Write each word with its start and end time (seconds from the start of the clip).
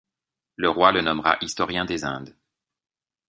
Le 0.55 0.67
Roi 0.67 0.91
le 0.93 1.01
nommera 1.01 1.37
historien 1.41 1.85
des 1.85 2.05
Indes. 2.05 2.35